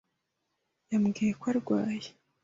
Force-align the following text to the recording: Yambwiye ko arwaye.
Yambwiye 0.91 1.33
ko 1.39 1.45
arwaye. 1.51 2.09